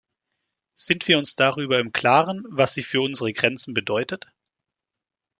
[0.73, 4.25] Sind wir uns darüber im klaren, was sie für unsere Grenzen bedeutet?